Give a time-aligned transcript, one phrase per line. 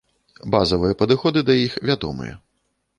[0.55, 2.33] Базавыя падыходы да іх вядомыя.